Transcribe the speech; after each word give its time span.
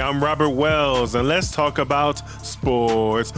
I'm 0.00 0.22
Robert 0.22 0.50
Wells, 0.50 1.14
and 1.14 1.26
let's 1.26 1.50
talk 1.50 1.78
about 1.78 2.18
sports. 2.44 3.32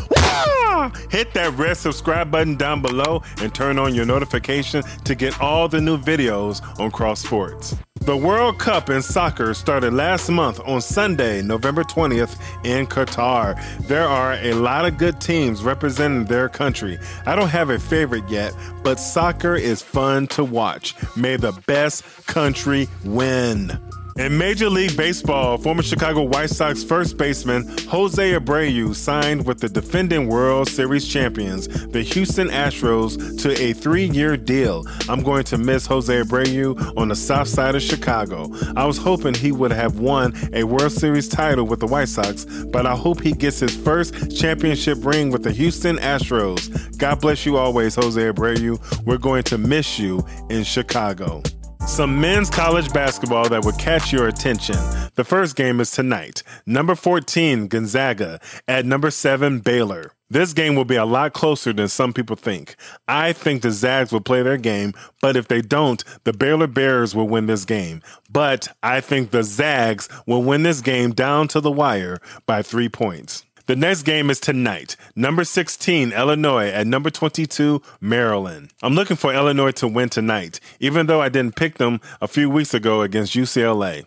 Hit 1.10 1.33
that 1.34 1.52
red 1.56 1.76
subscribe 1.76 2.30
button 2.30 2.56
down 2.56 2.83
below 2.83 3.22
and 3.40 3.54
turn 3.54 3.79
on 3.79 3.94
your 3.94 4.05
notification 4.05 4.83
to 5.04 5.15
get 5.15 5.41
all 5.41 5.68
the 5.68 5.81
new 5.81 5.99
videos 5.99 6.60
on 6.78 6.91
Cross 6.91 7.25
Sports. 7.25 7.76
The 8.02 8.16
World 8.16 8.59
Cup 8.59 8.88
in 8.88 9.02
soccer 9.02 9.52
started 9.52 9.93
last 9.93 10.30
month 10.30 10.61
on 10.64 10.80
Sunday, 10.80 11.43
November 11.43 11.84
20th 11.84 12.41
in 12.65 12.87
Qatar. 12.87 13.63
There 13.87 14.07
are 14.07 14.35
a 14.35 14.55
lot 14.55 14.87
of 14.87 14.97
good 14.97 15.21
teams 15.21 15.63
representing 15.63 16.25
their 16.25 16.49
country. 16.49 16.99
I 17.27 17.37
don't 17.37 17.51
have 17.51 17.71
a 17.71 17.79
favorite 17.79 18.29
yet, 18.29 18.55
but 18.83 18.99
soccer 18.99 19.55
is 19.55 19.83
fun 19.83 20.29
to 20.29 20.45
watch. 20.45 20.95
May 21.17 21.37
the 21.37 21.53
best 21.67 22.05
country 22.27 22.89
win. 23.05 23.79
In 24.21 24.37
Major 24.37 24.68
League 24.68 24.98
Baseball, 24.98 25.57
former 25.57 25.82
Chicago 25.82 26.25
White 26.25 26.50
Sox 26.50 26.84
first 26.84 27.16
baseman 27.16 27.66
Jose 27.89 28.32
Abreu 28.35 28.95
signed 28.95 29.46
with 29.46 29.61
the 29.61 29.68
defending 29.71 30.29
World 30.29 30.68
Series 30.68 31.08
champions, 31.08 31.68
the 31.86 32.02
Houston 32.02 32.48
Astros, 32.48 33.40
to 33.40 33.59
a 33.59 33.72
three 33.72 34.04
year 34.10 34.36
deal. 34.36 34.84
I'm 35.09 35.22
going 35.22 35.45
to 35.45 35.56
miss 35.56 35.86
Jose 35.86 36.14
Abreu 36.14 36.98
on 36.98 37.09
the 37.09 37.16
south 37.16 37.48
side 37.48 37.74
of 37.74 37.80
Chicago. 37.80 38.50
I 38.76 38.84
was 38.84 38.98
hoping 38.98 39.32
he 39.32 39.52
would 39.52 39.72
have 39.72 40.00
won 40.00 40.34
a 40.52 40.64
World 40.64 40.92
Series 40.92 41.26
title 41.26 41.64
with 41.64 41.80
the 41.80 41.87
White 41.87 42.10
Sox, 42.10 42.45
but 42.45 42.84
I 42.84 42.95
hope 42.95 43.23
he 43.23 43.32
gets 43.32 43.59
his 43.60 43.74
first 43.74 44.37
championship 44.38 44.98
ring 45.02 45.30
with 45.30 45.45
the 45.45 45.52
Houston 45.52 45.96
Astros. 45.96 46.98
God 46.98 47.23
bless 47.23 47.46
you 47.46 47.56
always, 47.56 47.95
Jose 47.95 48.20
Abreu. 48.20 48.78
We're 49.06 49.16
going 49.16 49.45
to 49.45 49.56
miss 49.56 49.98
you 49.98 50.23
in 50.50 50.64
Chicago. 50.64 51.42
Some 51.90 52.20
men's 52.20 52.48
college 52.48 52.92
basketball 52.92 53.48
that 53.48 53.64
would 53.64 53.76
catch 53.76 54.12
your 54.12 54.28
attention. 54.28 54.76
The 55.16 55.24
first 55.24 55.56
game 55.56 55.80
is 55.80 55.90
tonight. 55.90 56.44
Number 56.64 56.94
14, 56.94 57.66
Gonzaga, 57.66 58.40
at 58.68 58.86
number 58.86 59.10
7, 59.10 59.58
Baylor. 59.58 60.12
This 60.30 60.52
game 60.52 60.76
will 60.76 60.84
be 60.84 60.95
a 60.95 61.04
lot 61.04 61.32
closer 61.32 61.73
than 61.73 61.88
some 61.88 62.12
people 62.12 62.37
think. 62.37 62.76
I 63.09 63.32
think 63.32 63.62
the 63.62 63.73
Zags 63.73 64.12
will 64.12 64.20
play 64.20 64.45
their 64.45 64.56
game, 64.56 64.95
but 65.20 65.37
if 65.37 65.48
they 65.48 65.61
don't, 65.61 66.05
the 66.23 66.33
Baylor 66.33 66.69
Bears 66.69 67.17
will 67.17 67.28
win 67.28 67.47
this 67.47 67.65
game. 67.65 68.03
But 68.31 68.69
I 68.84 69.00
think 69.00 69.33
the 69.33 69.43
Zags 69.43 70.09
will 70.28 70.45
win 70.45 70.62
this 70.62 70.83
game 70.83 71.11
down 71.11 71.48
to 71.48 71.61
the 71.61 71.72
wire 71.72 72.19
by 72.47 72.62
three 72.62 72.89
points. 72.89 73.45
The 73.71 73.77
next 73.77 74.03
game 74.03 74.31
is 74.31 74.41
tonight. 74.41 74.97
Number 75.15 75.45
16, 75.45 76.11
Illinois 76.11 76.71
at 76.71 76.89
number 76.89 77.09
22, 77.09 77.81
Maryland. 78.01 78.73
I'm 78.83 78.97
looking 78.97 79.17
for 79.17 79.33
Illinois 79.33 79.71
to 79.75 79.87
win 79.87 80.09
tonight, 80.09 80.59
even 80.81 81.07
though 81.07 81.23
I 81.23 81.29
didn't 81.29 81.55
pick 81.55 81.79
them 81.79 82.01
a 82.21 82.27
few 82.27 82.51
weeks 82.51 82.75
ago 82.75 83.03
against 83.03 83.37
UCLA. 83.37 84.05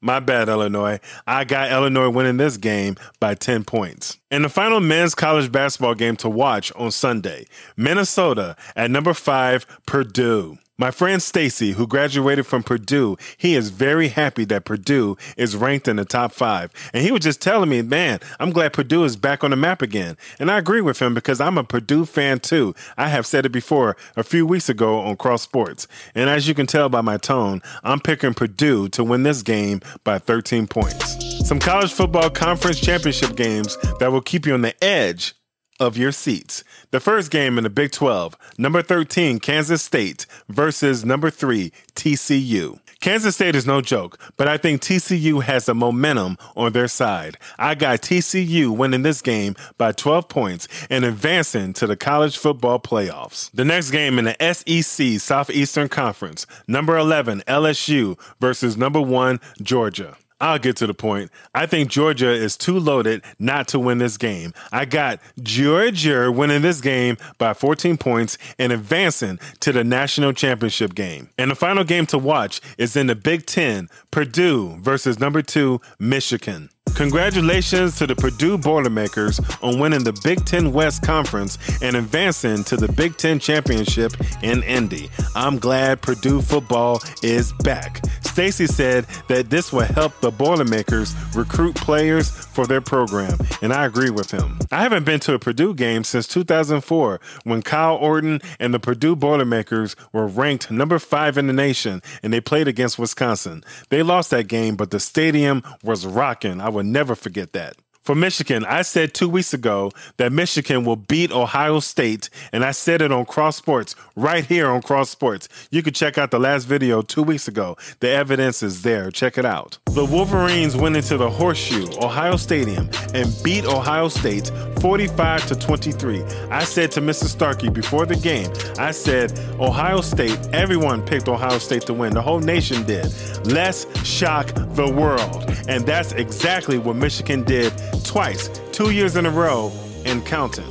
My 0.00 0.18
bad, 0.18 0.48
Illinois. 0.48 0.98
I 1.28 1.44
got 1.44 1.70
Illinois 1.70 2.10
winning 2.10 2.38
this 2.38 2.56
game 2.56 2.96
by 3.20 3.34
10 3.34 3.62
points. 3.62 4.18
And 4.28 4.44
the 4.44 4.48
final 4.48 4.80
men's 4.80 5.14
college 5.14 5.52
basketball 5.52 5.94
game 5.94 6.16
to 6.16 6.28
watch 6.28 6.72
on 6.74 6.90
Sunday 6.90 7.46
Minnesota 7.76 8.56
at 8.74 8.90
number 8.90 9.14
5, 9.14 9.82
Purdue. 9.86 10.58
My 10.78 10.90
friend 10.90 11.22
Stacy, 11.22 11.72
who 11.72 11.86
graduated 11.86 12.46
from 12.46 12.62
Purdue, 12.62 13.16
he 13.38 13.54
is 13.54 13.70
very 13.70 14.08
happy 14.08 14.44
that 14.44 14.66
Purdue 14.66 15.16
is 15.38 15.56
ranked 15.56 15.88
in 15.88 15.96
the 15.96 16.04
top 16.04 16.32
five. 16.32 16.70
And 16.92 17.02
he 17.02 17.10
was 17.10 17.22
just 17.22 17.40
telling 17.40 17.70
me, 17.70 17.80
man, 17.80 18.20
I'm 18.38 18.50
glad 18.50 18.74
Purdue 18.74 19.04
is 19.04 19.16
back 19.16 19.42
on 19.42 19.52
the 19.52 19.56
map 19.56 19.80
again. 19.80 20.18
And 20.38 20.50
I 20.50 20.58
agree 20.58 20.82
with 20.82 21.00
him 21.00 21.14
because 21.14 21.40
I'm 21.40 21.56
a 21.56 21.64
Purdue 21.64 22.04
fan 22.04 22.40
too. 22.40 22.74
I 22.98 23.08
have 23.08 23.24
said 23.24 23.46
it 23.46 23.52
before 23.52 23.96
a 24.16 24.22
few 24.22 24.44
weeks 24.44 24.68
ago 24.68 24.98
on 24.98 25.16
Cross 25.16 25.40
Sports. 25.40 25.88
And 26.14 26.28
as 26.28 26.46
you 26.46 26.52
can 26.52 26.66
tell 26.66 26.90
by 26.90 27.00
my 27.00 27.16
tone, 27.16 27.62
I'm 27.82 28.00
picking 28.00 28.34
Purdue 28.34 28.90
to 28.90 29.02
win 29.02 29.22
this 29.22 29.40
game 29.40 29.80
by 30.04 30.18
13 30.18 30.66
points. 30.66 31.48
Some 31.48 31.58
college 31.58 31.94
football 31.94 32.28
conference 32.28 32.80
championship 32.80 33.34
games 33.34 33.78
that 33.98 34.12
will 34.16 34.22
keep 34.22 34.46
you 34.46 34.54
on 34.54 34.62
the 34.62 34.82
edge 34.82 35.34
of 35.78 35.98
your 35.98 36.10
seats. 36.10 36.64
The 36.90 37.00
first 37.00 37.30
game 37.30 37.58
in 37.58 37.64
the 37.64 37.70
Big 37.70 37.92
12, 37.92 38.34
number 38.56 38.80
13, 38.80 39.40
Kansas 39.40 39.82
State 39.82 40.24
versus 40.48 41.04
number 41.04 41.28
3, 41.28 41.70
TCU. 41.94 42.80
Kansas 43.02 43.34
State 43.34 43.54
is 43.54 43.66
no 43.66 43.82
joke, 43.82 44.18
but 44.38 44.48
I 44.48 44.56
think 44.56 44.80
TCU 44.80 45.42
has 45.42 45.66
the 45.66 45.74
momentum 45.74 46.38
on 46.56 46.72
their 46.72 46.88
side. 46.88 47.36
I 47.58 47.74
got 47.74 48.00
TCU 48.00 48.74
winning 48.74 49.02
this 49.02 49.20
game 49.20 49.54
by 49.76 49.92
12 49.92 50.30
points 50.30 50.66
and 50.88 51.04
advancing 51.04 51.74
to 51.74 51.86
the 51.86 51.94
college 51.94 52.38
football 52.38 52.80
playoffs. 52.80 53.50
The 53.52 53.66
next 53.66 53.90
game 53.90 54.18
in 54.18 54.24
the 54.24 54.54
SEC 54.54 55.20
Southeastern 55.20 55.90
Conference, 55.90 56.46
number 56.66 56.96
11, 56.96 57.42
LSU 57.46 58.18
versus 58.40 58.78
number 58.78 59.02
1, 59.02 59.40
Georgia. 59.60 60.16
I'll 60.40 60.58
get 60.58 60.76
to 60.76 60.86
the 60.86 60.94
point. 60.94 61.30
I 61.54 61.66
think 61.66 61.90
Georgia 61.90 62.30
is 62.30 62.56
too 62.56 62.78
loaded 62.78 63.22
not 63.38 63.68
to 63.68 63.78
win 63.78 63.98
this 63.98 64.16
game. 64.18 64.52
I 64.70 64.84
got 64.84 65.20
Georgia 65.42 66.30
winning 66.30 66.62
this 66.62 66.80
game 66.80 67.16
by 67.38 67.54
14 67.54 67.96
points 67.96 68.36
and 68.58 68.72
advancing 68.72 69.38
to 69.60 69.72
the 69.72 69.82
national 69.82 70.34
championship 70.34 70.94
game. 70.94 71.30
And 71.38 71.50
the 71.50 71.54
final 71.54 71.84
game 71.84 72.06
to 72.06 72.18
watch 72.18 72.60
is 72.76 72.96
in 72.96 73.06
the 73.06 73.14
Big 73.14 73.46
Ten 73.46 73.88
Purdue 74.10 74.76
versus 74.80 75.18
number 75.18 75.40
two, 75.40 75.80
Michigan. 75.98 76.68
Congratulations 76.96 77.94
to 77.98 78.06
the 78.06 78.16
Purdue 78.16 78.56
Boilermakers 78.56 79.38
on 79.62 79.78
winning 79.78 80.02
the 80.02 80.18
Big 80.24 80.46
Ten 80.46 80.72
West 80.72 81.02
Conference 81.02 81.58
and 81.82 81.94
advancing 81.94 82.64
to 82.64 82.76
the 82.76 82.90
Big 82.90 83.18
Ten 83.18 83.38
Championship 83.38 84.14
in 84.42 84.62
Indy. 84.62 85.10
I'm 85.34 85.58
glad 85.58 86.00
Purdue 86.00 86.40
football 86.40 87.02
is 87.22 87.52
back. 87.52 88.00
Stacy 88.22 88.66
said 88.66 89.06
that 89.28 89.50
this 89.50 89.72
will 89.74 89.80
help 89.84 90.18
the 90.20 90.30
Boilermakers 90.30 91.14
recruit 91.34 91.74
players 91.74 92.30
for 92.30 92.66
their 92.66 92.80
program, 92.80 93.38
and 93.60 93.72
I 93.72 93.84
agree 93.84 94.10
with 94.10 94.30
him. 94.30 94.58
I 94.72 94.82
haven't 94.82 95.04
been 95.04 95.20
to 95.20 95.34
a 95.34 95.38
Purdue 95.38 95.74
game 95.74 96.02
since 96.02 96.26
2004 96.26 97.20
when 97.44 97.62
Kyle 97.62 97.96
Orton 97.96 98.40
and 98.58 98.72
the 98.72 98.80
Purdue 98.80 99.16
Boilermakers 99.16 99.96
were 100.12 100.26
ranked 100.26 100.70
number 100.70 100.98
five 100.98 101.36
in 101.36 101.46
the 101.46 101.52
nation 101.52 102.02
and 102.22 102.32
they 102.32 102.40
played 102.40 102.68
against 102.68 102.98
Wisconsin. 102.98 103.62
They 103.90 104.02
lost 104.02 104.30
that 104.30 104.48
game, 104.48 104.76
but 104.76 104.90
the 104.90 105.00
stadium 105.00 105.62
was 105.82 106.06
rocking. 106.06 106.60
I 106.60 106.68
would 106.68 106.85
never 106.92 107.14
forget 107.14 107.52
that. 107.52 107.76
For 108.06 108.14
Michigan, 108.14 108.64
I 108.66 108.82
said 108.82 109.14
two 109.14 109.28
weeks 109.28 109.52
ago 109.52 109.90
that 110.18 110.30
Michigan 110.30 110.84
will 110.84 110.94
beat 110.94 111.32
Ohio 111.32 111.80
State, 111.80 112.30
and 112.52 112.64
I 112.64 112.70
said 112.70 113.02
it 113.02 113.10
on 113.10 113.24
Cross 113.24 113.56
Sports 113.56 113.96
right 114.14 114.44
here 114.44 114.68
on 114.68 114.80
Cross 114.80 115.10
Sports. 115.10 115.48
You 115.72 115.82
can 115.82 115.92
check 115.92 116.16
out 116.16 116.30
the 116.30 116.38
last 116.38 116.66
video 116.66 117.02
two 117.02 117.24
weeks 117.24 117.48
ago. 117.48 117.76
The 117.98 118.10
evidence 118.10 118.62
is 118.62 118.82
there. 118.82 119.10
Check 119.10 119.38
it 119.38 119.44
out. 119.44 119.78
The 119.86 120.04
Wolverines 120.04 120.76
went 120.76 120.94
into 120.94 121.16
the 121.16 121.28
Horseshoe, 121.28 121.88
Ohio 122.00 122.36
Stadium, 122.36 122.88
and 123.12 123.34
beat 123.42 123.64
Ohio 123.64 124.06
State 124.06 124.52
45 124.80 125.48
to 125.48 125.56
23. 125.56 126.22
I 126.50 126.62
said 126.62 126.92
to 126.92 127.00
Mr. 127.00 127.24
Starkey 127.24 127.70
before 127.70 128.06
the 128.06 128.14
game, 128.14 128.52
I 128.78 128.92
said, 128.92 129.36
Ohio 129.58 130.00
State, 130.00 130.38
everyone 130.52 131.04
picked 131.04 131.26
Ohio 131.26 131.58
State 131.58 131.82
to 131.86 131.94
win. 131.94 132.14
The 132.14 132.22
whole 132.22 132.38
nation 132.38 132.84
did. 132.84 133.12
Let's 133.46 133.84
shock 134.06 134.46
the 134.76 134.88
world. 134.88 135.50
And 135.68 135.84
that's 135.84 136.12
exactly 136.12 136.78
what 136.78 136.94
Michigan 136.94 137.42
did 137.42 137.72
twice, 138.06 138.48
two 138.72 138.90
years 138.90 139.16
in 139.16 139.26
a 139.26 139.30
row, 139.30 139.72
and 140.04 140.24
counting. 140.24 140.64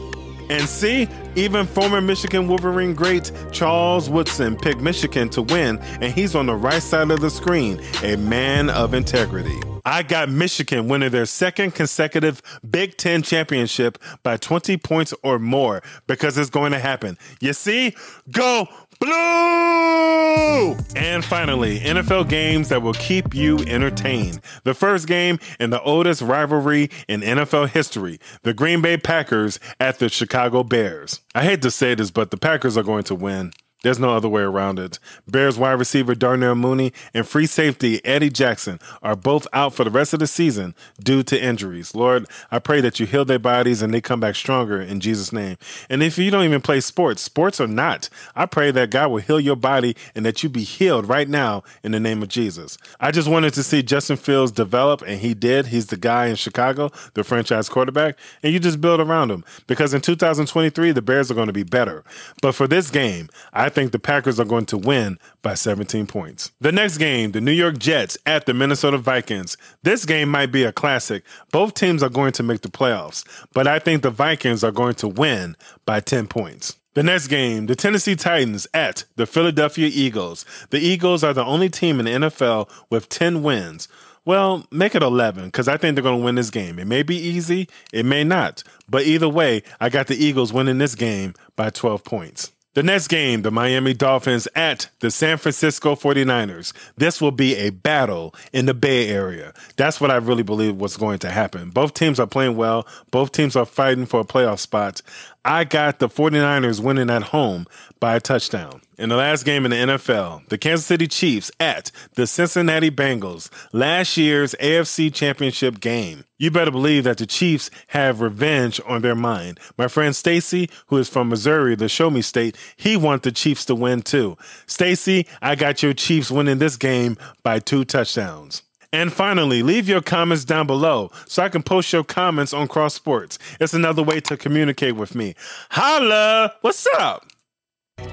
And 0.50 0.68
see, 0.68 1.08
even 1.36 1.66
former 1.66 2.02
Michigan 2.02 2.48
Wolverine 2.48 2.94
great 2.94 3.32
Charles 3.52 4.10
Woodson 4.10 4.56
picked 4.56 4.80
Michigan 4.80 5.30
to 5.30 5.42
win, 5.42 5.80
and 6.02 6.14
he's 6.14 6.36
on 6.36 6.46
the 6.46 6.56
right 6.56 6.82
side 6.82 7.12
of 7.12 7.20
the 7.20 7.30
screen, 7.30 7.82
a 8.04 8.16
man 8.16 8.70
of 8.70 8.94
integrity. 8.94 9.60
I 9.88 10.02
got 10.02 10.30
Michigan 10.30 10.88
winning 10.88 11.12
their 11.12 11.28
second 11.28 11.76
consecutive 11.76 12.42
Big 12.68 12.98
Ten 12.98 13.22
championship 13.22 14.00
by 14.24 14.36
20 14.38 14.78
points 14.78 15.14
or 15.22 15.38
more 15.38 15.84
because 16.08 16.40
it's 16.40 16.50
going 16.50 16.72
to 16.72 16.80
happen. 16.80 17.20
You 17.40 17.54
see? 17.54 17.96
Go 18.32 18.68
Blue! 19.00 20.78
And 20.96 21.24
finally, 21.24 21.80
NFL 21.80 22.30
games 22.30 22.70
that 22.70 22.82
will 22.82 22.94
keep 22.94 23.34
you 23.34 23.60
entertained. 23.60 24.40
The 24.64 24.74
first 24.74 25.08
game 25.08 25.40
in 25.60 25.70
the 25.70 25.82
oldest 25.82 26.22
rivalry 26.22 26.90
in 27.08 27.22
NFL 27.22 27.70
history 27.70 28.20
the 28.44 28.54
Green 28.54 28.82
Bay 28.82 28.98
Packers 28.98 29.60
at 29.80 30.00
the 30.00 30.10
Chicago 30.10 30.64
Bears. 30.64 31.22
I 31.34 31.44
hate 31.44 31.62
to 31.64 31.72
say 31.72 31.96
this, 31.96 32.12
but 32.12 32.32
the 32.32 32.38
Packers 32.38 32.78
are 32.78 32.84
going 32.84 33.04
to 33.04 33.16
win. 33.16 33.52
There's 33.86 34.00
no 34.00 34.16
other 34.16 34.28
way 34.28 34.42
around 34.42 34.80
it. 34.80 34.98
Bears 35.28 35.60
wide 35.60 35.74
receiver 35.74 36.16
Darnell 36.16 36.56
Mooney 36.56 36.92
and 37.14 37.28
free 37.28 37.46
safety 37.46 38.04
Eddie 38.04 38.32
Jackson 38.32 38.80
are 39.04 39.16
both 39.16 39.46
out 39.54 39.76
for 39.76 39.84
the 39.84 39.92
rest 39.92 40.12
of 40.12 40.20
the 40.20 40.26
season 40.26 40.74
due 41.04 41.22
to 41.22 41.40
injuries. 41.40 41.94
Lord, 41.94 42.26
I 42.50 42.58
pray 42.58 42.82
that 42.82 43.00
you 43.00 43.06
heal 43.06 43.26
their 43.26 43.38
bodies 43.38 43.84
and 43.84 43.94
they 43.94 44.02
come 44.02 44.20
back 44.20 44.34
stronger 44.34 44.82
in 44.82 45.02
Jesus' 45.02 45.32
name. 45.32 45.58
And 45.88 46.02
if 46.02 46.18
you 46.18 46.32
don't 46.32 46.46
even 46.46 46.62
play 46.62 46.80
sports, 46.80 47.22
sports 47.22 47.62
or 47.62 47.68
not, 47.68 48.10
I 48.36 48.48
pray 48.48 48.72
that 48.72 48.90
God 48.90 49.12
will 49.12 49.20
heal 49.20 49.40
your 49.40 49.56
body 49.56 49.96
and 50.16 50.26
that 50.26 50.42
you 50.42 50.50
be 50.50 50.64
healed 50.64 51.08
right 51.08 51.30
now 51.30 51.62
in 51.84 51.92
the 51.92 52.00
name 52.00 52.24
of 52.24 52.30
Jesus. 52.30 52.80
I 53.00 53.12
just 53.12 53.28
wanted 53.28 53.54
to 53.54 53.62
see 53.62 53.84
Justin 53.84 54.18
Fields 54.18 54.52
develop, 54.52 55.04
and 55.04 55.20
he 55.20 55.36
did. 55.36 55.68
He's 55.68 55.86
the 55.86 55.98
guy 55.98 56.26
in 56.26 56.38
Chicago, 56.38 56.92
the 57.14 57.24
franchise 57.24 57.70
quarterback, 57.70 58.18
and 58.42 58.52
you 58.52 58.60
just 58.60 58.82
build 58.82 59.00
around 59.00 59.30
him 59.30 59.46
because 59.68 59.94
in 59.94 60.02
2023, 60.02 60.92
the 60.92 61.04
Bears 61.04 61.30
are 61.30 61.36
going 61.36 61.46
to 61.46 61.54
be 61.54 61.62
better. 61.62 62.04
But 62.42 62.54
for 62.56 62.68
this 62.68 62.90
game, 62.90 63.30
I 63.54 63.70
think 63.76 63.92
the 63.92 64.00
Packers 64.00 64.40
are 64.40 64.46
going 64.46 64.66
to 64.68 64.78
win 64.78 65.20
by 65.42 65.54
17 65.54 66.08
points. 66.08 66.52
The 66.62 66.72
next 66.72 66.98
game, 66.98 67.34
the 67.34 67.42
New 67.42 67.52
York 67.52 67.78
Jets 67.78 68.18
at 68.26 68.46
the 68.46 68.54
Minnesota 68.54 68.98
Vikings. 68.98 69.58
This 69.84 70.06
game 70.06 70.30
might 70.30 70.52
be 70.52 70.64
a 70.64 70.72
classic. 70.72 71.24
Both 71.52 71.76
teams 71.76 72.02
are 72.02 72.10
going 72.10 72.32
to 72.34 72.44
make 72.44 72.62
the 72.62 72.70
playoffs, 72.70 73.24
but 73.54 73.68
I 73.68 73.78
think 73.80 74.02
the 74.02 74.10
Vikings 74.10 74.64
are 74.64 74.72
going 74.72 74.96
to 74.96 75.08
win 75.08 75.56
by 75.86 76.00
10 76.00 76.28
points. 76.28 76.78
The 76.96 77.04
next 77.04 77.28
game, 77.28 77.66
the 77.66 77.76
Tennessee 77.76 78.16
Titans 78.16 78.68
at 78.74 79.04
the 79.18 79.26
Philadelphia 79.26 79.90
Eagles. 79.94 80.46
The 80.70 80.80
Eagles 80.80 81.26
are 81.26 81.34
the 81.34 81.44
only 81.44 81.70
team 81.70 82.00
in 82.00 82.06
the 82.06 82.30
NFL 82.30 82.70
with 82.90 83.10
10 83.10 83.44
wins. 83.44 83.90
Well, 84.24 84.66
make 84.72 84.96
it 84.96 85.04
11 85.04 85.46
because 85.48 85.68
I 85.68 85.78
think 85.78 85.96
they're 85.96 86.04
going 86.04 86.20
to 86.20 86.26
win 86.26 86.36
this 86.36 86.50
game. 86.50 86.80
It 86.80 86.88
may 86.88 87.04
be 87.04 87.18
easy, 87.18 87.68
it 87.94 88.06
may 88.06 88.24
not. 88.24 88.64
But 88.90 89.04
either 89.04 89.30
way, 89.30 89.62
I 89.80 89.90
got 89.90 90.08
the 90.08 90.16
Eagles 90.16 90.54
winning 90.54 90.80
this 90.80 90.96
game 90.96 91.36
by 91.56 91.70
12 91.70 92.04
points. 92.04 92.52
The 92.76 92.84
next 92.84 93.08
game, 93.08 93.44
the 93.44 93.52
Miami 93.52 93.94
Dolphins 93.94 94.50
at 94.54 94.90
the 95.00 95.10
San 95.10 95.38
Francisco 95.38 95.96
49ers. 95.96 96.74
This 96.98 97.22
will 97.22 97.32
be 97.32 97.56
a 97.56 97.70
battle 97.70 98.36
in 98.52 98.66
the 98.66 98.74
Bay 98.74 99.08
Area. 99.08 99.54
That's 99.78 100.02
what 100.02 100.12
I 100.12 100.18
really 100.18 100.44
believe 100.44 100.76
was 100.76 100.98
going 100.98 101.20
to 101.20 101.30
happen. 101.30 101.70
Both 101.70 101.94
teams 101.94 102.20
are 102.20 102.28
playing 102.28 102.58
well. 102.58 102.86
Both 103.12 103.32
teams 103.32 103.56
are 103.56 103.66
fighting 103.66 104.06
for 104.06 104.20
a 104.20 104.26
playoff 104.26 104.60
spot. 104.60 105.02
I 105.46 105.64
got 105.64 106.00
the 106.00 106.10
49ers 106.10 106.82
winning 106.82 107.10
at 107.10 107.24
home 107.24 107.66
by 108.02 108.18
a 108.18 108.20
touchdown. 108.20 108.82
In 108.98 109.10
the 109.10 109.18
last 109.18 109.44
game 109.44 109.66
in 109.66 109.72
the 109.72 109.78
NFL, 109.78 110.48
the 110.48 110.58
Kansas 110.58 110.86
City 110.86 111.06
Chiefs 111.06 111.52
at 111.60 111.92
the 112.14 112.26
Cincinnati 112.26 112.90
Bengals, 112.90 113.50
last 113.74 114.16
year's 114.16 114.56
AFC 114.62 115.14
Championship 115.14 115.82
game. 115.82 116.24
You 116.38 116.50
better 116.50 116.72
believe 116.72 117.04
that 117.04 117.18
the 117.18 117.26
Chiefs 117.26 117.70
have 117.88 118.22
revenge 118.22 118.80
on 118.88 119.02
their 119.02 119.16
mind. 119.16 119.60
My 119.78 119.90
friend 119.90 120.16
Stacy, 120.16 120.70
who 120.88 120.98
is 120.98 121.10
from 121.10 121.28
Missouri, 121.28 121.76
the 121.76 121.90
Show 121.90 122.10
Me 122.10 122.22
State, 122.22 122.56
he 122.78 122.96
wants 122.96 123.26
the 123.26 123.34
Chiefs 123.34 123.66
to 123.66 123.76
win 123.76 124.02
too. 124.02 124.38
Stacy, 124.66 125.28
I 125.42 125.56
got 125.56 125.84
your 125.84 125.94
Chiefs 125.94 126.32
winning 126.32 126.60
this 126.60 126.78
game 126.78 127.18
by 127.44 127.60
two 127.60 127.84
touchdowns. 127.84 128.64
And 128.94 129.12
finally, 129.12 129.62
leave 129.62 129.90
your 129.90 130.02
comments 130.02 130.46
down 130.46 130.68
below 130.68 131.12
so 131.28 131.44
I 131.44 131.50
can 131.50 131.64
post 131.64 131.92
your 131.92 132.06
comments 132.06 132.54
on 132.54 132.70
Cross 132.70 132.94
Sports. 132.94 133.40
It's 133.60 133.74
another 133.74 134.04
way 134.04 134.22
to 134.22 134.38
communicate 134.38 134.96
with 134.96 135.16
me. 135.16 135.36
Holla! 135.70 136.54
What's 136.62 136.88
up? 136.98 137.26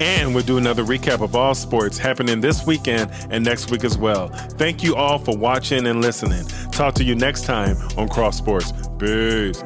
And 0.00 0.34
we'll 0.34 0.44
do 0.44 0.58
another 0.58 0.84
recap 0.84 1.22
of 1.22 1.36
all 1.36 1.54
sports 1.54 1.98
happening 1.98 2.40
this 2.40 2.66
weekend 2.66 3.10
and 3.30 3.44
next 3.44 3.70
week 3.70 3.84
as 3.84 3.96
well. 3.96 4.28
Thank 4.58 4.82
you 4.82 4.96
all 4.96 5.18
for 5.18 5.36
watching 5.36 5.86
and 5.86 6.00
listening. 6.00 6.46
Talk 6.70 6.94
to 6.94 7.04
you 7.04 7.14
next 7.14 7.44
time 7.44 7.76
on 7.96 8.08
Cross 8.08 8.38
Sports. 8.38 8.72
Peace. 8.98 9.62